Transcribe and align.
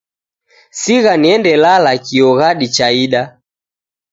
Sigha 0.79 1.13
niende 1.23 1.51
lala 1.63 1.91
kio 2.05 2.29
ghadi 2.39 2.67
chaida. 2.75 3.21